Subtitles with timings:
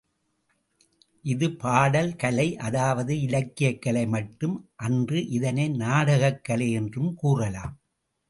[1.25, 4.55] இது பாடல் கலை அதாவது இலக்கியக் கலை மட்டும்
[4.75, 7.75] அன்று இதனை நாடகக் கலை என்றும் கூறலாம்.